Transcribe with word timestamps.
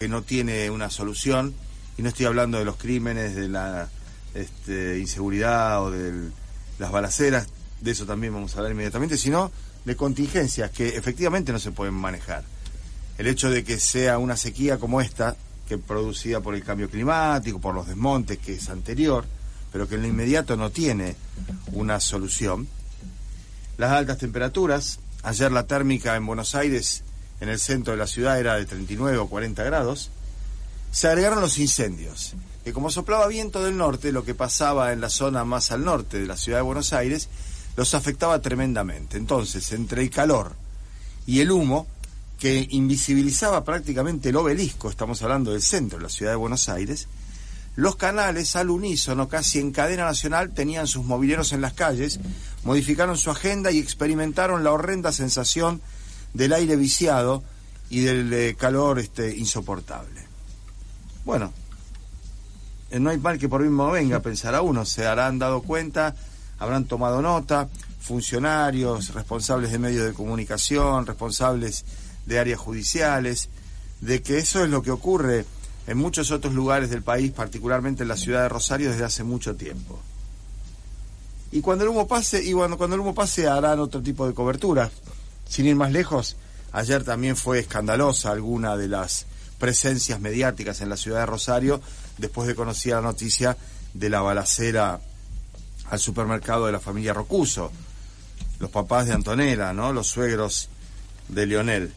Que 0.00 0.08
no 0.08 0.22
tiene 0.22 0.70
una 0.70 0.90
solución 0.90 1.54
y 1.96 2.02
no 2.02 2.08
estoy 2.08 2.26
hablando 2.26 2.58
de 2.58 2.64
los 2.64 2.74
crímenes, 2.74 3.36
de 3.36 3.48
la 3.48 3.88
este, 4.34 4.98
inseguridad 4.98 5.84
o 5.84 5.92
de 5.92 6.30
las 6.80 6.90
balaceras, 6.90 7.46
de 7.80 7.92
eso 7.92 8.04
también 8.04 8.34
vamos 8.34 8.52
a 8.52 8.58
hablar 8.58 8.72
inmediatamente, 8.72 9.16
sino 9.16 9.52
de 9.84 9.94
contingencias 9.94 10.72
que 10.72 10.88
efectivamente 10.96 11.52
no 11.52 11.60
se 11.60 11.70
pueden 11.70 11.94
manejar. 11.94 12.42
El 13.18 13.28
hecho 13.28 13.50
de 13.50 13.62
que 13.62 13.78
sea 13.78 14.18
una 14.18 14.36
sequía 14.36 14.78
como 14.78 15.00
esta, 15.00 15.36
que 15.68 15.78
producida 15.78 16.40
por 16.40 16.56
el 16.56 16.64
cambio 16.64 16.90
climático, 16.90 17.60
por 17.60 17.76
los 17.76 17.86
desmontes, 17.86 18.38
que 18.38 18.54
es 18.54 18.68
anterior, 18.70 19.24
pero 19.72 19.88
que 19.88 19.94
en 19.94 20.02
lo 20.02 20.08
inmediato 20.08 20.56
no 20.56 20.70
tiene 20.70 21.14
una 21.70 22.00
solución. 22.00 22.66
Las 23.78 23.92
altas 23.92 24.18
temperaturas, 24.18 24.98
ayer 25.22 25.52
la 25.52 25.68
térmica 25.68 26.16
en 26.16 26.26
Buenos 26.26 26.56
Aires, 26.56 27.03
en 27.44 27.50
el 27.50 27.60
centro 27.60 27.92
de 27.92 27.98
la 27.98 28.06
ciudad, 28.06 28.40
era 28.40 28.56
de 28.56 28.64
39 28.64 29.18
o 29.18 29.28
40 29.28 29.62
grados. 29.62 30.10
Se 30.90 31.08
agregaron 31.08 31.40
los 31.40 31.58
incendios, 31.58 32.34
que 32.64 32.72
como 32.72 32.90
soplaba 32.90 33.26
viento 33.26 33.62
del 33.62 33.76
norte, 33.76 34.12
lo 34.12 34.24
que 34.24 34.34
pasaba 34.34 34.92
en 34.92 35.00
la 35.00 35.10
zona 35.10 35.44
más 35.44 35.70
al 35.70 35.84
norte 35.84 36.18
de 36.18 36.26
la 36.26 36.36
ciudad 36.36 36.58
de 36.58 36.62
Buenos 36.62 36.92
Aires, 36.92 37.28
los 37.76 37.94
afectaba 37.94 38.40
tremendamente. 38.40 39.16
Entonces, 39.16 39.72
entre 39.72 40.02
el 40.02 40.10
calor 40.10 40.54
y 41.26 41.40
el 41.40 41.50
humo, 41.50 41.86
que 42.38 42.66
invisibilizaba 42.70 43.64
prácticamente 43.64 44.30
el 44.30 44.36
obelisco, 44.36 44.90
estamos 44.90 45.22
hablando 45.22 45.52
del 45.52 45.62
centro 45.62 45.98
de 45.98 46.04
la 46.04 46.10
ciudad 46.10 46.32
de 46.32 46.36
Buenos 46.36 46.68
Aires, 46.68 47.08
los 47.76 47.96
canales 47.96 48.54
al 48.56 48.70
unísono, 48.70 49.28
casi 49.28 49.58
en 49.58 49.72
cadena 49.72 50.04
nacional, 50.04 50.54
tenían 50.54 50.86
sus 50.86 51.04
mobileros 51.04 51.52
en 51.52 51.60
las 51.60 51.72
calles, 51.72 52.20
modificaron 52.62 53.16
su 53.18 53.30
agenda 53.30 53.72
y 53.72 53.78
experimentaron 53.78 54.62
la 54.62 54.72
horrenda 54.72 55.12
sensación 55.12 55.82
del 56.34 56.52
aire 56.52 56.76
viciado 56.76 57.42
y 57.88 58.00
del 58.00 58.32
eh, 58.32 58.54
calor 58.58 58.98
este, 58.98 59.34
insoportable. 59.34 60.20
Bueno, 61.24 61.52
eh, 62.90 63.00
no 63.00 63.10
hay 63.10 63.18
mal 63.18 63.38
que 63.38 63.48
por 63.48 63.62
mismo 63.62 63.90
venga, 63.90 64.20
pensará 64.20 64.60
uno, 64.60 64.84
se 64.84 65.06
harán 65.06 65.38
dado 65.38 65.62
cuenta 65.62 66.14
habrán 66.58 66.84
tomado 66.84 67.22
nota, 67.22 67.68
funcionarios, 68.00 69.14
responsables 69.14 69.72
de 69.72 69.78
medios 69.78 70.04
de 70.06 70.12
comunicación, 70.12 71.06
responsables 71.06 71.84
de 72.26 72.38
áreas 72.38 72.58
judiciales, 72.58 73.48
de 74.00 74.22
que 74.22 74.38
eso 74.38 74.62
es 74.62 74.70
lo 74.70 74.82
que 74.82 74.90
ocurre 74.90 75.44
en 75.86 75.98
muchos 75.98 76.30
otros 76.30 76.54
lugares 76.54 76.90
del 76.90 77.02
país, 77.02 77.32
particularmente 77.32 78.02
en 78.02 78.08
la 78.08 78.16
ciudad 78.16 78.42
de 78.42 78.48
Rosario, 78.48 78.90
desde 78.90 79.04
hace 79.04 79.24
mucho 79.24 79.54
tiempo. 79.56 79.98
Y 81.52 81.60
cuando 81.60 81.84
el 81.84 81.90
humo 81.90 82.08
pase, 82.08 82.42
y 82.42 82.52
cuando, 82.52 82.76
cuando 82.76 82.94
el 82.94 83.00
humo 83.00 83.14
pase 83.14 83.46
harán 83.46 83.78
otro 83.78 84.02
tipo 84.02 84.26
de 84.26 84.34
cobertura. 84.34 84.90
Sin 85.48 85.66
ir 85.66 85.76
más 85.76 85.92
lejos, 85.92 86.36
ayer 86.72 87.04
también 87.04 87.36
fue 87.36 87.60
escandalosa 87.60 88.30
alguna 88.30 88.76
de 88.76 88.88
las 88.88 89.26
presencias 89.58 90.20
mediáticas 90.20 90.80
en 90.80 90.88
la 90.88 90.96
ciudad 90.96 91.20
de 91.20 91.26
Rosario, 91.26 91.80
después 92.18 92.48
de 92.48 92.54
conocer 92.54 92.94
la 92.94 93.00
noticia 93.00 93.56
de 93.92 94.10
la 94.10 94.20
balacera 94.20 95.00
al 95.90 95.98
supermercado 95.98 96.66
de 96.66 96.72
la 96.72 96.80
familia 96.80 97.12
Rocuso, 97.12 97.70
los 98.58 98.70
papás 98.70 99.06
de 99.06 99.12
Antonella, 99.12 99.72
¿no? 99.72 99.92
Los 99.92 100.08
suegros 100.08 100.68
de 101.28 101.46
Lionel. 101.46 101.92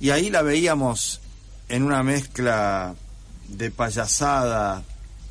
Y 0.00 0.10
ahí 0.10 0.30
la 0.30 0.42
veíamos 0.42 1.20
en 1.68 1.82
una 1.82 2.02
mezcla 2.02 2.94
de 3.48 3.70
payasada 3.70 4.82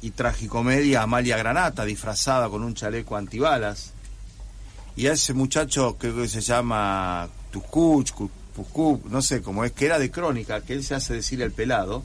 y 0.02 0.12
tragicomedia 0.12 1.03
Amalia 1.03 1.38
Granata, 1.38 1.86
disfrazada 1.86 2.50
con 2.50 2.63
un 2.63 2.74
chaleco 2.74 3.16
antibalas. 3.16 3.91
Y 4.96 5.07
a 5.07 5.13
ese 5.13 5.34
muchacho 5.34 5.97
que 5.97 6.28
se 6.28 6.41
llama 6.41 7.29
Tucuch, 7.52 8.13
no 9.09 9.22
sé 9.22 9.41
cómo 9.41 9.63
es, 9.63 9.72
que 9.72 9.85
era 9.85 10.00
de 10.00 10.12
crónica, 10.12 10.62
que 10.62 10.74
él 10.74 10.84
se 10.84 10.96
hace 10.96 11.13
decir 11.13 11.41
el 11.41 11.52
pelado, 11.52 12.03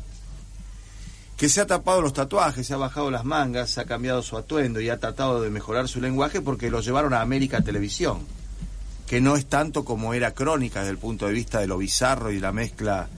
que 1.37 1.49
se 1.49 1.61
ha 1.61 1.67
tapado 1.67 2.01
los 2.01 2.15
tatuajes, 2.15 2.67
se 2.67 2.75
ha 2.75 2.79
bajado 2.79 3.11
las 3.11 3.25
mangas, 3.25 3.71
se 3.71 3.81
ha 3.81 3.85
cambiado 3.85 4.23
su 4.23 4.37
atuendo 4.37 4.81
y 4.81 4.89
ha 4.89 4.99
tratado 4.99 5.43
de 5.43 5.51
mejorar 5.51 5.89
su 5.89 6.01
lenguaje 6.01 6.41
porque 6.41 6.71
lo 6.71 6.81
llevaron 6.81 7.13
a 7.13 7.21
América 7.21 7.61
Televisión, 7.61 8.21
que 9.07 9.21
no 9.21 9.37
es 9.37 9.47
tanto 9.47 9.85
como 9.85 10.15
era 10.15 10.33
crónica 10.33 10.81
desde 10.81 10.93
el 10.93 10.99
punto 10.99 11.27
de 11.27 11.35
vista 11.35 11.61
de 11.61 11.67
lo 11.67 11.79
bizarro 11.79 12.31
y 12.31 12.41
la 12.41 12.53
mezcla 12.53 13.09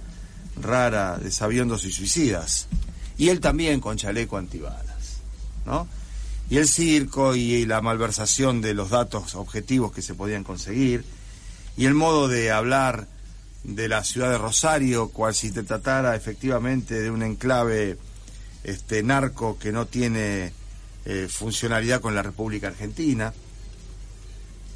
rara 0.60 1.18
de 1.18 1.30
sabiondos 1.30 1.84
y 1.84 1.92
suicidas. 1.92 2.66
Y 3.16 3.28
él 3.28 3.40
también 3.40 3.80
con 3.80 3.96
chaleco 3.96 4.36
antibalas, 4.36 5.20
¿no? 5.64 5.86
Y 6.50 6.56
el 6.56 6.66
circo 6.66 7.34
y 7.34 7.66
la 7.66 7.80
malversación 7.80 8.60
de 8.60 8.74
los 8.74 8.90
datos 8.90 9.34
objetivos 9.34 9.92
que 9.92 10.02
se 10.02 10.14
podían 10.14 10.44
conseguir, 10.44 11.04
y 11.76 11.86
el 11.86 11.94
modo 11.94 12.26
de 12.26 12.50
hablar 12.50 13.06
de 13.64 13.88
la 13.88 14.02
ciudad 14.02 14.30
de 14.30 14.38
Rosario, 14.38 15.08
cual 15.10 15.34
si 15.34 15.50
te 15.50 15.62
tratara 15.62 16.16
efectivamente 16.16 17.00
de 17.00 17.10
un 17.10 17.22
enclave 17.22 17.98
este 18.64 19.02
narco 19.02 19.58
que 19.58 19.72
no 19.72 19.86
tiene 19.86 20.52
eh, 21.04 21.28
funcionalidad 21.30 22.00
con 22.00 22.14
la 22.14 22.22
República 22.22 22.68
Argentina. 22.68 23.32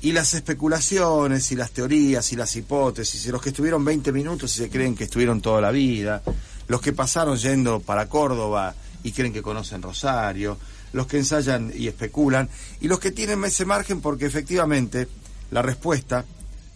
Y 0.01 0.13
las 0.13 0.35
especulaciones 0.35 1.53
y 1.53 1.57
las 1.57 1.71
teorías 1.71 2.33
y 2.33 2.37
las 2.37 2.57
hipótesis, 2.57 3.25
y 3.27 3.31
los 3.31 3.41
que 3.41 3.51
estuvieron 3.51 3.85
20 3.85 4.13
minutos 4.13 4.57
y 4.57 4.63
se 4.63 4.71
creen 4.71 4.97
que 4.97 5.05
estuvieron 5.05 5.41
toda 5.41 5.61
la 5.61 5.71
vida, 5.71 6.23
los 6.69 6.81
que 6.81 6.93
pasaron 6.93 7.37
yendo 7.37 7.81
para 7.81 8.09
Córdoba 8.09 8.75
y 9.05 9.13
creen 9.13 9.33
que 9.33 9.43
conocen 9.43 9.83
Rosario, 9.83 10.59
los 10.93 11.07
que 11.07 11.19
ensayan 11.19 11.73
y 11.75 11.89
especulan, 11.89 12.49
y 12.81 12.89
los 12.89 13.01
que 13.01 13.11
tienen 13.11 13.43
ese 13.45 13.65
margen 13.65 14.01
porque 14.01 14.27
efectivamente 14.27 15.09
la 15.51 15.63
respuesta, 15.63 16.25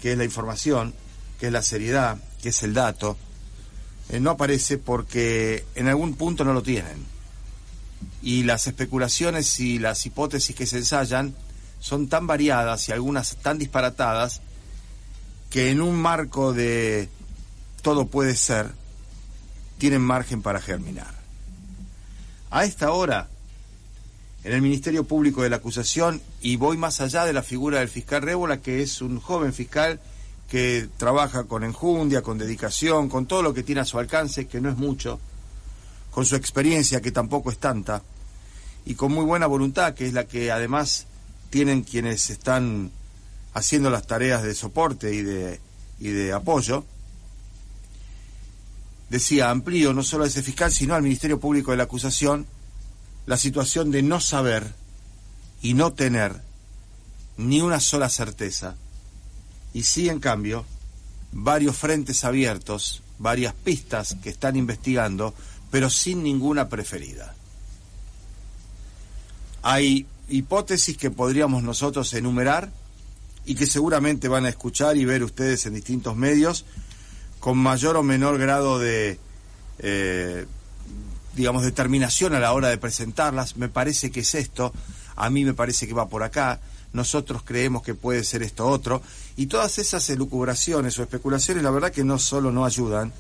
que 0.01 0.13
es 0.13 0.19
la 0.19 0.25
información, 0.25 0.95
que 1.39 1.47
es 1.47 1.53
la 1.53 1.63
seriedad, 1.63 2.19
que 2.43 2.51
es 2.51 2.63
el 2.63 2.75
dato, 2.75 3.17
eh, 4.09 4.21
no 4.21 4.31
aparece 4.31 4.79
porque 4.79 5.65
en 5.75 5.89
algún 5.89 6.15
punto 6.15 6.45
no 6.45 6.53
lo 6.53 6.63
tienen. 6.63 7.05
Y 8.23 8.45
las 8.45 8.67
especulaciones 8.67 9.59
y 9.61 9.79
las 9.79 10.05
hipótesis 10.07 10.55
que 10.55 10.67
se 10.67 10.79
ensayan 10.79 11.35
son 11.81 12.09
tan 12.09 12.27
variadas 12.27 12.89
y 12.89 12.93
algunas 12.93 13.37
tan 13.37 13.59
disparatadas 13.59 14.41
que 15.51 15.71
en 15.71 15.81
un 15.81 15.97
marco 15.97 16.53
de 16.53 17.09
todo 17.83 18.07
puede 18.07 18.35
ser, 18.37 18.73
tienen 19.79 20.03
margen 20.03 20.43
para 20.43 20.61
germinar. 20.61 21.15
A 22.51 22.65
esta 22.65 22.91
hora, 22.93 23.29
en 24.47 24.53
el 24.53 24.63
Ministerio 24.63 25.03
Público 25.03 25.43
de 25.43 25.51
la 25.51 25.57
Acusación, 25.57 26.23
y 26.41 26.55
voy 26.55 26.77
más 26.77 27.01
allá 27.01 27.25
de 27.25 27.33
la 27.33 27.43
figura 27.43 27.81
del 27.81 27.89
fiscal 27.89 28.23
Rébola, 28.23 28.63
que 28.63 28.81
es 28.81 29.03
un 29.03 29.19
joven 29.19 29.53
fiscal 29.53 29.99
que 30.49 30.89
trabaja 30.99 31.45
con 31.45 31.65
enjundia, 31.65 32.23
con 32.23 32.39
dedicación, 32.39 33.09
con 33.09 33.27
todo 33.27 33.43
lo 33.43 33.53
que 33.53 33.65
tiene 33.65 33.81
a 33.81 33.85
su 33.85 33.99
alcance, 33.99 34.47
que 34.47 34.61
no 34.61 34.71
es 34.71 34.77
mucho, 34.77 35.19
con 36.13 36.25
su 36.25 36.37
experiencia, 36.37 37.01
que 37.01 37.11
tampoco 37.11 37.51
es 37.51 37.59
tanta, 37.59 38.03
y 38.85 38.95
con 38.95 39.11
muy 39.13 39.25
buena 39.25 39.49
voluntad, 39.49 39.95
que 39.95 40.07
es 40.07 40.13
la 40.13 40.29
que 40.29 40.53
además 40.53 41.07
tienen 41.51 41.83
quienes 41.83 42.31
están 42.31 42.93
haciendo 43.53 43.91
las 43.91 44.07
tareas 44.07 44.45
de 44.45 44.55
soporte 44.55 45.13
y 45.13 45.23
de, 45.23 45.59
y 45.99 46.11
de 46.11 46.33
apoyo, 46.33 46.85
decía, 49.11 49.51
amplío 49.51 49.93
no 49.93 50.05
solo 50.05 50.23
a 50.23 50.29
ese 50.29 50.45
fiscal, 50.45 50.71
sino 50.71 50.95
al 50.95 51.03
Ministerio 51.03 51.41
Público 51.41 51.73
de 51.73 51.79
la 51.79 51.85
Acusación, 51.85 52.47
la 53.27 53.37
situación 53.37 53.91
de 53.91 54.03
no 54.03 54.21
saber 54.21 54.73
y 55.61 55.75
no 55.75 55.93
tener 55.93 56.41
ni 57.37 57.61
una 57.61 57.81
sola 57.81 58.09
certeza 58.09 58.77
y 59.77 59.83
sí, 59.83 60.09
en 60.09 60.21
cambio, 60.21 60.65
varios 61.33 61.77
frentes 61.77 62.25
abiertos, 62.25 63.03
varias 63.19 63.53
pistas 63.53 64.17
que 64.23 64.31
están 64.31 64.57
investigando, 64.57 65.35
pero 65.71 65.91
sin 65.91 66.23
ninguna 66.23 66.71
preferida. 66.71 67.35
Hay 69.61 70.07
hipótesis 70.31 70.97
que 70.97 71.11
podríamos 71.11 71.63
nosotros 71.63 72.15
enumerar 72.15 72.71
y 73.45 73.55
que 73.55 73.67
seguramente 73.67 74.29
van 74.29 74.47
a 74.47 74.49
escuchar 74.49 74.97
y 74.97 75.05
ver 75.05 75.23
ustedes 75.23 75.67
en 75.67 75.75
distintos 75.75 76.17
medios 76.17 76.65
con 77.39 77.59
mayor 77.59 77.99
o 77.99 78.03
menor 78.03 78.39
grado 78.39 78.79
de, 78.79 79.19
eh, 79.81 80.47
digamos, 81.37 81.63
determinación 81.63 82.35
a 82.35 82.41
la 82.41 82.53
hora 82.53 82.69
de 82.69 82.79
presentarlas. 82.79 83.57
Me 83.57 83.69
parece 83.69 84.11
que 84.11 84.21
es 84.21 84.35
esto, 84.35 84.73
a 85.15 85.31
mí 85.31 85.45
me 85.45 85.55
parece 85.55 85.87
que 85.87 85.95
va 85.95 86.09
por 86.09 86.25
acá 86.25 86.61
nosotros 86.97 87.43
creemos 87.45 87.83
que 87.83 87.95
puede 87.95 88.25
ser 88.25 88.43
esto 88.43 88.67
otro, 88.67 89.03
y 89.37 89.47
todas 89.47 89.79
esas 89.79 90.09
elucubraciones 90.11 90.99
o 90.99 91.03
especulaciones, 91.03 91.63
la 91.63 91.71
verdad 91.71 91.93
que 91.93 92.03
no 92.03 92.19
solo 92.19 92.51
no 92.51 92.65
ayudan, 92.65 93.13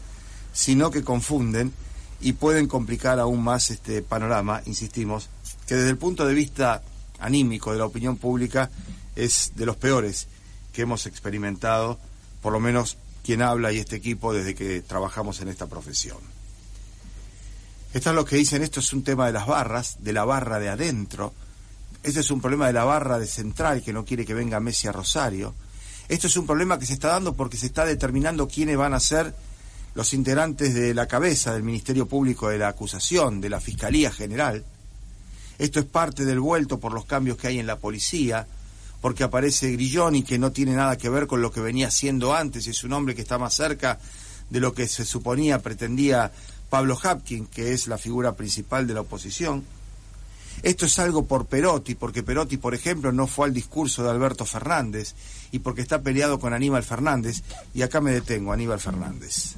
sino 0.52 0.90
que 0.90 1.04
confunden 1.04 1.72
y 2.20 2.32
pueden 2.32 2.66
complicar 2.66 3.20
aún 3.20 3.44
más 3.44 3.70
este 3.70 4.02
panorama, 4.02 4.62
insistimos, 4.64 5.28
que 5.66 5.74
desde 5.74 5.90
el 5.90 5.98
punto 5.98 6.26
de 6.26 6.34
vista 6.34 6.82
anímico 7.20 7.72
de 7.72 7.78
la 7.78 7.84
opinión 7.84 8.16
pública 8.16 8.70
es 9.14 9.52
de 9.54 9.66
los 9.66 9.76
peores 9.76 10.26
que 10.72 10.82
hemos 10.82 11.06
experimentado, 11.06 11.98
por 12.40 12.52
lo 12.52 12.60
menos 12.60 12.96
quien 13.22 13.42
habla 13.42 13.72
y 13.72 13.78
este 13.78 13.96
equipo 13.96 14.32
desde 14.32 14.54
que 14.54 14.80
trabajamos 14.82 15.40
en 15.40 15.48
esta 15.48 15.66
profesión. 15.66 16.35
Están 17.96 18.14
los 18.14 18.26
que 18.26 18.36
dicen 18.36 18.62
esto 18.62 18.80
es 18.80 18.92
un 18.92 19.02
tema 19.02 19.24
de 19.24 19.32
las 19.32 19.46
barras, 19.46 19.96
de 20.00 20.12
la 20.12 20.26
barra 20.26 20.58
de 20.58 20.68
adentro, 20.68 21.32
este 22.02 22.20
es 22.20 22.30
un 22.30 22.42
problema 22.42 22.66
de 22.66 22.74
la 22.74 22.84
barra 22.84 23.18
de 23.18 23.26
central 23.26 23.82
que 23.82 23.94
no 23.94 24.04
quiere 24.04 24.26
que 24.26 24.34
venga 24.34 24.60
Messi 24.60 24.86
a 24.86 24.92
Rosario, 24.92 25.54
esto 26.06 26.26
es 26.26 26.36
un 26.36 26.44
problema 26.44 26.78
que 26.78 26.84
se 26.84 26.92
está 26.92 27.08
dando 27.08 27.32
porque 27.32 27.56
se 27.56 27.64
está 27.64 27.86
determinando 27.86 28.48
quiénes 28.48 28.76
van 28.76 28.92
a 28.92 29.00
ser 29.00 29.34
los 29.94 30.12
integrantes 30.12 30.74
de 30.74 30.92
la 30.92 31.06
cabeza 31.06 31.54
del 31.54 31.62
Ministerio 31.62 32.04
Público 32.04 32.50
de 32.50 32.58
la 32.58 32.68
Acusación, 32.68 33.40
de 33.40 33.48
la 33.48 33.60
Fiscalía 33.60 34.12
General. 34.12 34.62
Esto 35.56 35.80
es 35.80 35.86
parte 35.86 36.26
del 36.26 36.38
vuelto 36.38 36.78
por 36.78 36.92
los 36.92 37.06
cambios 37.06 37.38
que 37.38 37.46
hay 37.46 37.58
en 37.58 37.66
la 37.66 37.78
policía, 37.78 38.46
porque 39.00 39.24
aparece 39.24 39.72
Grilloni, 39.72 40.22
que 40.22 40.38
no 40.38 40.52
tiene 40.52 40.74
nada 40.74 40.98
que 40.98 41.08
ver 41.08 41.26
con 41.26 41.40
lo 41.40 41.50
que 41.50 41.60
venía 41.60 41.90
siendo 41.90 42.34
antes, 42.34 42.66
es 42.66 42.84
un 42.84 42.92
hombre 42.92 43.14
que 43.14 43.22
está 43.22 43.38
más 43.38 43.54
cerca 43.54 43.98
de 44.50 44.60
lo 44.60 44.74
que 44.74 44.86
se 44.86 45.06
suponía, 45.06 45.60
pretendía 45.60 46.30
Pablo 46.76 46.98
Hapkin, 47.02 47.46
que 47.46 47.72
es 47.72 47.86
la 47.86 47.96
figura 47.96 48.36
principal 48.36 48.86
de 48.86 48.92
la 48.92 49.00
oposición. 49.00 49.64
Esto 50.62 50.84
es 50.84 50.98
algo 50.98 51.24
por 51.24 51.46
Perotti, 51.46 51.94
porque 51.94 52.22
Perotti, 52.22 52.58
por 52.58 52.74
ejemplo, 52.74 53.12
no 53.12 53.26
fue 53.26 53.46
al 53.46 53.54
discurso 53.54 54.02
de 54.02 54.10
Alberto 54.10 54.44
Fernández 54.44 55.14
y 55.52 55.60
porque 55.60 55.80
está 55.80 56.02
peleado 56.02 56.38
con 56.38 56.52
Aníbal 56.52 56.82
Fernández. 56.82 57.42
Y 57.72 57.80
acá 57.80 58.02
me 58.02 58.12
detengo, 58.12 58.52
Aníbal 58.52 58.78
Fernández. 58.78 59.54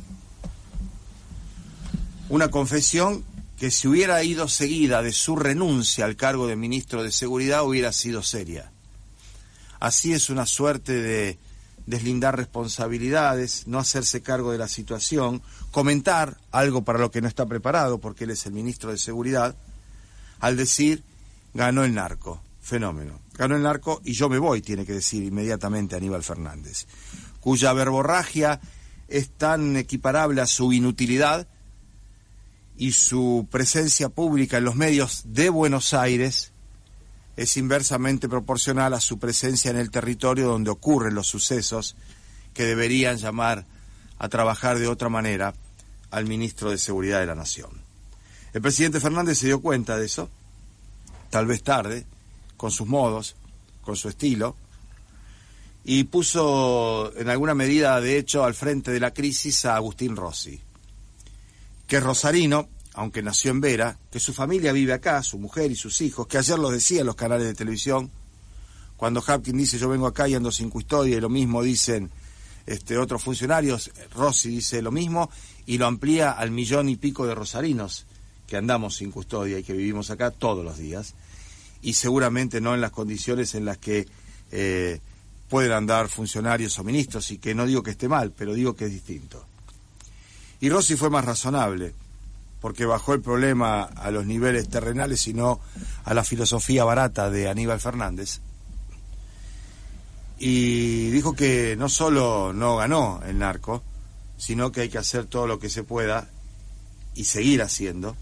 Una 2.28 2.52
confesión 2.52 3.24
que 3.58 3.72
si 3.72 3.88
hubiera 3.88 4.22
ido 4.22 4.46
seguida 4.46 5.02
de 5.02 5.10
su 5.10 5.34
renuncia 5.34 6.04
al 6.04 6.14
cargo 6.14 6.46
de 6.46 6.54
ministro 6.54 7.02
de 7.02 7.10
Seguridad 7.10 7.64
hubiera 7.64 7.92
sido 7.92 8.22
seria. 8.22 8.70
Así 9.80 10.12
es 10.12 10.30
una 10.30 10.46
suerte 10.46 10.92
de 10.92 11.36
deslindar 11.88 12.36
responsabilidades, 12.36 13.66
no 13.66 13.78
hacerse 13.78 14.20
cargo 14.20 14.52
de 14.52 14.58
la 14.58 14.68
situación, 14.68 15.40
comentar 15.70 16.36
algo 16.52 16.82
para 16.84 16.98
lo 16.98 17.10
que 17.10 17.22
no 17.22 17.28
está 17.28 17.46
preparado, 17.46 17.98
porque 17.98 18.24
él 18.24 18.30
es 18.30 18.44
el 18.44 18.52
ministro 18.52 18.90
de 18.90 18.98
Seguridad, 18.98 19.56
al 20.38 20.56
decir, 20.58 21.02
ganó 21.54 21.84
el 21.84 21.94
narco. 21.94 22.42
Fenómeno. 22.60 23.18
Ganó 23.32 23.56
el 23.56 23.62
narco 23.62 24.02
y 24.04 24.12
yo 24.12 24.28
me 24.28 24.38
voy, 24.38 24.60
tiene 24.60 24.84
que 24.84 24.92
decir 24.92 25.24
inmediatamente 25.24 25.96
Aníbal 25.96 26.22
Fernández, 26.22 26.86
cuya 27.40 27.72
verborragia 27.72 28.60
es 29.08 29.30
tan 29.30 29.74
equiparable 29.78 30.42
a 30.42 30.46
su 30.46 30.74
inutilidad 30.74 31.48
y 32.76 32.92
su 32.92 33.48
presencia 33.50 34.10
pública 34.10 34.58
en 34.58 34.64
los 34.64 34.76
medios 34.76 35.22
de 35.24 35.48
Buenos 35.48 35.94
Aires 35.94 36.52
es 37.38 37.56
inversamente 37.56 38.28
proporcional 38.28 38.94
a 38.94 39.00
su 39.00 39.20
presencia 39.20 39.70
en 39.70 39.76
el 39.76 39.92
territorio 39.92 40.48
donde 40.48 40.70
ocurren 40.70 41.14
los 41.14 41.28
sucesos 41.28 41.94
que 42.52 42.64
deberían 42.64 43.16
llamar 43.16 43.64
a 44.18 44.28
trabajar 44.28 44.80
de 44.80 44.88
otra 44.88 45.08
manera 45.08 45.54
al 46.10 46.26
ministro 46.26 46.72
de 46.72 46.78
Seguridad 46.78 47.20
de 47.20 47.26
la 47.26 47.36
Nación. 47.36 47.70
El 48.52 48.60
presidente 48.60 48.98
Fernández 48.98 49.38
se 49.38 49.46
dio 49.46 49.60
cuenta 49.60 49.96
de 49.96 50.06
eso, 50.06 50.28
tal 51.30 51.46
vez 51.46 51.62
tarde, 51.62 52.06
con 52.56 52.72
sus 52.72 52.88
modos, 52.88 53.36
con 53.82 53.94
su 53.94 54.08
estilo, 54.08 54.56
y 55.84 56.04
puso 56.04 57.12
en 57.16 57.28
alguna 57.28 57.54
medida, 57.54 58.00
de 58.00 58.18
hecho, 58.18 58.42
al 58.42 58.54
frente 58.54 58.90
de 58.90 58.98
la 58.98 59.14
crisis 59.14 59.64
a 59.64 59.76
Agustín 59.76 60.16
Rossi, 60.16 60.60
que 61.86 61.98
es 61.98 62.02
rosarino, 62.02 62.68
aunque 62.98 63.22
nació 63.22 63.52
en 63.52 63.60
Vera, 63.60 63.96
que 64.10 64.18
su 64.18 64.34
familia 64.34 64.72
vive 64.72 64.92
acá, 64.92 65.22
su 65.22 65.38
mujer 65.38 65.70
y 65.70 65.76
sus 65.76 66.00
hijos, 66.00 66.26
que 66.26 66.36
ayer 66.36 66.58
lo 66.58 66.68
decía 66.68 67.00
en 67.00 67.06
los 67.06 67.14
canales 67.14 67.46
de 67.46 67.54
televisión, 67.54 68.10
cuando 68.96 69.22
Hapkin 69.24 69.56
dice 69.56 69.78
yo 69.78 69.88
vengo 69.88 70.08
acá 70.08 70.26
y 70.26 70.34
ando 70.34 70.50
sin 70.50 70.68
custodia, 70.68 71.16
y 71.16 71.20
lo 71.20 71.28
mismo 71.28 71.62
dicen 71.62 72.10
este, 72.66 72.98
otros 72.98 73.22
funcionarios, 73.22 73.92
Rossi 74.12 74.48
dice 74.48 74.82
lo 74.82 74.90
mismo, 74.90 75.30
y 75.64 75.78
lo 75.78 75.86
amplía 75.86 76.32
al 76.32 76.50
millón 76.50 76.88
y 76.88 76.96
pico 76.96 77.24
de 77.24 77.36
rosarinos 77.36 78.04
que 78.48 78.56
andamos 78.56 78.96
sin 78.96 79.12
custodia 79.12 79.60
y 79.60 79.62
que 79.62 79.74
vivimos 79.74 80.10
acá 80.10 80.32
todos 80.32 80.64
los 80.64 80.78
días 80.78 81.14
y 81.82 81.92
seguramente 81.92 82.60
no 82.60 82.74
en 82.74 82.80
las 82.80 82.90
condiciones 82.90 83.54
en 83.54 83.64
las 83.64 83.78
que 83.78 84.08
eh, 84.50 85.00
pueden 85.48 85.70
andar 85.70 86.08
funcionarios 86.08 86.76
o 86.80 86.84
ministros, 86.84 87.30
y 87.30 87.38
que 87.38 87.54
no 87.54 87.64
digo 87.64 87.84
que 87.84 87.92
esté 87.92 88.08
mal, 88.08 88.32
pero 88.36 88.54
digo 88.54 88.74
que 88.74 88.86
es 88.86 88.90
distinto. 88.90 89.46
Y 90.58 90.68
Rossi 90.68 90.96
fue 90.96 91.10
más 91.10 91.24
razonable, 91.24 91.94
porque 92.60 92.86
bajó 92.86 93.14
el 93.14 93.20
problema 93.20 93.82
a 93.82 94.10
los 94.10 94.26
niveles 94.26 94.68
terrenales 94.68 95.26
y 95.28 95.34
no 95.34 95.60
a 96.04 96.14
la 96.14 96.24
filosofía 96.24 96.84
barata 96.84 97.30
de 97.30 97.48
Aníbal 97.48 97.80
Fernández. 97.80 98.40
Y 100.38 101.10
dijo 101.10 101.34
que 101.34 101.76
no 101.76 101.88
solo 101.88 102.52
no 102.52 102.76
ganó 102.76 103.20
el 103.26 103.38
narco, 103.38 103.82
sino 104.36 104.70
que 104.70 104.82
hay 104.82 104.88
que 104.88 104.98
hacer 104.98 105.26
todo 105.26 105.46
lo 105.46 105.58
que 105.58 105.68
se 105.68 105.82
pueda 105.82 106.28
y 107.14 107.24
seguir 107.24 107.62
haciendo 107.62 108.16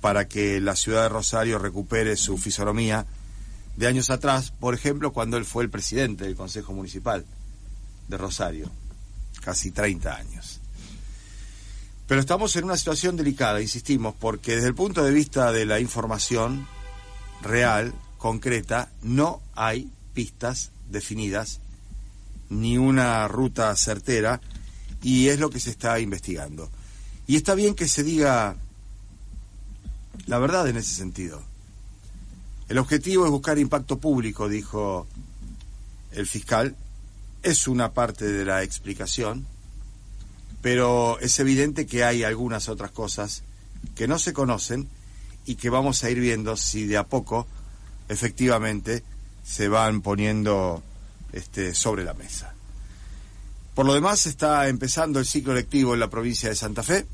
para 0.00 0.28
que 0.28 0.60
la 0.60 0.76
ciudad 0.76 1.02
de 1.02 1.08
Rosario 1.08 1.58
recupere 1.58 2.16
su 2.16 2.38
fisonomía 2.38 3.06
de 3.76 3.86
años 3.86 4.10
atrás, 4.10 4.52
por 4.52 4.74
ejemplo, 4.74 5.12
cuando 5.12 5.36
él 5.36 5.44
fue 5.44 5.64
el 5.64 5.70
presidente 5.70 6.24
del 6.24 6.36
Consejo 6.36 6.72
Municipal 6.72 7.26
de 8.08 8.16
Rosario, 8.16 8.70
casi 9.42 9.70
30 9.70 10.16
años. 10.16 10.60
Pero 12.06 12.20
estamos 12.20 12.54
en 12.56 12.64
una 12.64 12.76
situación 12.76 13.16
delicada, 13.16 13.60
insistimos, 13.60 14.14
porque 14.18 14.54
desde 14.54 14.68
el 14.68 14.74
punto 14.74 15.02
de 15.02 15.12
vista 15.12 15.50
de 15.50 15.66
la 15.66 15.80
información 15.80 16.66
real, 17.42 17.92
concreta, 18.18 18.90
no 19.02 19.40
hay 19.54 19.90
pistas 20.14 20.70
definidas, 20.88 21.60
ni 22.48 22.78
una 22.78 23.26
ruta 23.26 23.74
certera, 23.76 24.40
y 25.02 25.28
es 25.28 25.40
lo 25.40 25.50
que 25.50 25.60
se 25.60 25.70
está 25.70 25.98
investigando. 25.98 26.70
Y 27.26 27.36
está 27.36 27.54
bien 27.54 27.74
que 27.74 27.88
se 27.88 28.04
diga 28.04 28.56
la 30.26 30.38
verdad 30.38 30.68
en 30.68 30.76
ese 30.76 30.94
sentido. 30.94 31.42
El 32.68 32.78
objetivo 32.78 33.24
es 33.24 33.30
buscar 33.30 33.58
impacto 33.58 33.98
público, 33.98 34.48
dijo 34.48 35.06
el 36.12 36.26
fiscal. 36.26 36.76
Es 37.42 37.68
una 37.68 37.92
parte 37.92 38.24
de 38.26 38.44
la 38.44 38.62
explicación, 38.62 39.46
pero 40.62 41.18
es 41.20 41.38
evidente 41.38 41.86
que 41.86 42.04
hay 42.04 42.24
algunas 42.24 42.68
otras 42.68 42.90
cosas 42.90 43.42
que 43.94 44.08
no 44.08 44.18
se 44.18 44.32
conocen 44.32 44.88
y 45.44 45.54
que 45.54 45.70
vamos 45.70 46.02
a 46.02 46.10
ir 46.10 46.20
viendo 46.20 46.56
si 46.56 46.86
de 46.86 46.96
a 46.96 47.04
poco 47.04 47.46
efectivamente 48.08 49.02
se 49.44 49.68
van 49.68 50.02
poniendo 50.02 50.82
este, 51.32 51.74
sobre 51.74 52.04
la 52.04 52.14
mesa. 52.14 52.52
Por 53.74 53.86
lo 53.86 53.94
demás, 53.94 54.26
está 54.26 54.68
empezando 54.68 55.20
el 55.20 55.26
ciclo 55.26 55.54
lectivo 55.54 55.94
en 55.94 56.00
la 56.00 56.10
provincia 56.10 56.48
de 56.48 56.56
Santa 56.56 56.82
Fe, 56.82 57.06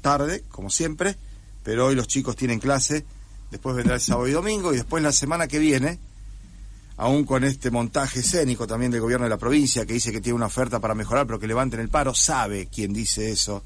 tarde, 0.00 0.44
como 0.50 0.68
siempre, 0.68 1.16
pero 1.62 1.86
hoy 1.86 1.94
los 1.94 2.06
chicos 2.06 2.36
tienen 2.36 2.60
clase, 2.60 3.04
después 3.50 3.74
vendrá 3.74 3.94
el 3.94 4.00
sábado 4.00 4.28
y 4.28 4.32
domingo, 4.32 4.72
y 4.72 4.76
después 4.76 5.02
la 5.02 5.12
semana 5.12 5.48
que 5.48 5.58
viene, 5.58 5.98
aún 7.02 7.24
con 7.24 7.42
este 7.42 7.72
montaje 7.72 8.20
escénico 8.20 8.64
también 8.64 8.92
del 8.92 9.00
gobierno 9.00 9.24
de 9.24 9.30
la 9.30 9.36
provincia, 9.36 9.84
que 9.84 9.94
dice 9.94 10.12
que 10.12 10.20
tiene 10.20 10.36
una 10.36 10.46
oferta 10.46 10.78
para 10.78 10.94
mejorar, 10.94 11.26
pero 11.26 11.40
que 11.40 11.48
levanten 11.48 11.80
el 11.80 11.88
paro, 11.88 12.14
sabe 12.14 12.68
quien 12.68 12.92
dice 12.92 13.32
eso, 13.32 13.64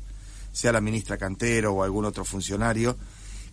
sea 0.55 0.73
la 0.73 0.81
ministra 0.81 1.19
Cantero 1.19 1.75
o 1.75 1.83
algún 1.83 2.07
otro 2.07 2.25
funcionario, 2.25 2.97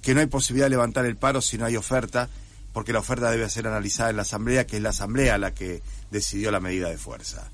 que 0.01 0.13
no 0.13 0.21
hay 0.21 0.27
posibilidad 0.27 0.67
de 0.67 0.77
levantar 0.77 1.05
el 1.05 1.17
paro 1.17 1.41
si 1.41 1.57
no 1.57 1.65
hay 1.65 1.75
oferta, 1.75 2.29
porque 2.71 2.93
la 2.93 2.99
oferta 2.99 3.29
debe 3.29 3.49
ser 3.49 3.67
analizada 3.67 4.09
en 4.09 4.15
la 4.15 4.21
Asamblea, 4.21 4.65
que 4.65 4.77
es 4.77 4.81
la 4.81 4.91
Asamblea 4.91 5.37
la 5.37 5.53
que 5.53 5.81
decidió 6.11 6.49
la 6.49 6.61
medida 6.61 6.89
de 6.89 6.97
fuerza. 6.97 7.51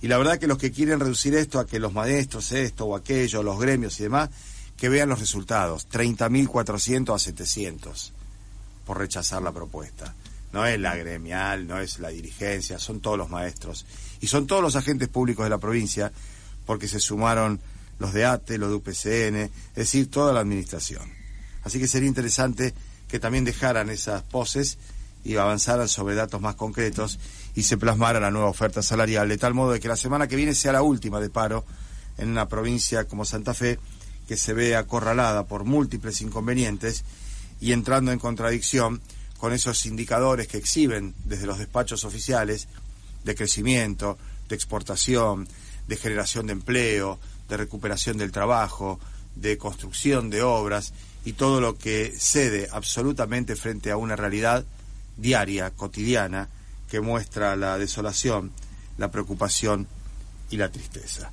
Y 0.00 0.08
la 0.08 0.16
verdad 0.16 0.38
que 0.38 0.46
los 0.46 0.56
que 0.56 0.72
quieren 0.72 0.98
reducir 0.98 1.34
esto 1.34 1.58
a 1.58 1.66
que 1.66 1.78
los 1.78 1.92
maestros, 1.92 2.52
esto 2.52 2.86
o 2.86 2.96
aquello, 2.96 3.42
los 3.42 3.60
gremios 3.60 4.00
y 4.00 4.04
demás, 4.04 4.30
que 4.78 4.88
vean 4.88 5.10
los 5.10 5.20
resultados, 5.20 5.86
30.400 5.90 7.14
a 7.14 7.18
700 7.18 8.14
por 8.86 8.96
rechazar 8.96 9.42
la 9.42 9.52
propuesta. 9.52 10.14
No 10.52 10.66
es 10.66 10.78
la 10.80 10.96
gremial, 10.96 11.66
no 11.66 11.78
es 11.78 11.98
la 11.98 12.08
dirigencia, 12.08 12.78
son 12.78 13.00
todos 13.00 13.16
los 13.16 13.30
maestros. 13.30 13.86
Y 14.20 14.26
son 14.26 14.46
todos 14.46 14.62
los 14.62 14.76
agentes 14.76 15.08
públicos 15.08 15.44
de 15.44 15.50
la 15.50 15.58
provincia, 15.58 16.12
porque 16.66 16.88
se 16.88 17.00
sumaron 17.00 17.60
los 17.98 18.12
de 18.12 18.24
ATE, 18.24 18.58
los 18.58 18.70
de 18.70 18.74
UPCN, 18.76 19.36
es 19.36 19.74
decir, 19.74 20.10
toda 20.10 20.32
la 20.32 20.40
administración. 20.40 21.02
Así 21.62 21.78
que 21.78 21.86
sería 21.86 22.08
interesante 22.08 22.74
que 23.08 23.18
también 23.18 23.44
dejaran 23.44 23.90
esas 23.90 24.22
poses 24.22 24.78
y 25.24 25.36
avanzaran 25.36 25.88
sobre 25.88 26.14
datos 26.14 26.40
más 26.40 26.54
concretos 26.54 27.18
y 27.54 27.62
se 27.62 27.76
plasmara 27.76 28.20
la 28.20 28.30
nueva 28.30 28.48
oferta 28.48 28.82
salarial, 28.82 29.28
de 29.28 29.38
tal 29.38 29.54
modo 29.54 29.72
de 29.72 29.80
que 29.80 29.88
la 29.88 29.96
semana 29.96 30.28
que 30.28 30.36
viene 30.36 30.54
sea 30.54 30.72
la 30.72 30.82
última 30.82 31.20
de 31.20 31.28
paro 31.28 31.64
en 32.16 32.30
una 32.30 32.48
provincia 32.48 33.04
como 33.04 33.24
Santa 33.24 33.54
Fe 33.54 33.78
que 34.26 34.36
se 34.36 34.52
ve 34.52 34.76
acorralada 34.76 35.46
por 35.46 35.64
múltiples 35.64 36.20
inconvenientes 36.20 37.04
y 37.60 37.72
entrando 37.72 38.12
en 38.12 38.18
contradicción 38.18 39.00
con 39.40 39.54
esos 39.54 39.86
indicadores 39.86 40.48
que 40.48 40.58
exhiben 40.58 41.14
desde 41.24 41.46
los 41.46 41.58
despachos 41.58 42.04
oficiales 42.04 42.68
de 43.24 43.34
crecimiento, 43.34 44.18
de 44.50 44.54
exportación, 44.54 45.48
de 45.88 45.96
generación 45.96 46.46
de 46.46 46.52
empleo, 46.52 47.18
de 47.48 47.56
recuperación 47.56 48.18
del 48.18 48.32
trabajo, 48.32 49.00
de 49.34 49.56
construcción 49.56 50.28
de 50.28 50.42
obras 50.42 50.92
y 51.24 51.32
todo 51.32 51.62
lo 51.62 51.78
que 51.78 52.12
cede 52.18 52.68
absolutamente 52.70 53.56
frente 53.56 53.90
a 53.90 53.96
una 53.96 54.14
realidad 54.14 54.66
diaria, 55.16 55.70
cotidiana, 55.70 56.50
que 56.90 57.00
muestra 57.00 57.56
la 57.56 57.78
desolación, 57.78 58.52
la 58.98 59.10
preocupación 59.10 59.86
y 60.50 60.58
la 60.58 60.70
tristeza. 60.70 61.32